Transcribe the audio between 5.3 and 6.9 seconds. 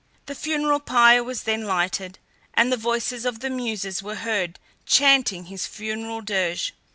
his funeral dirge.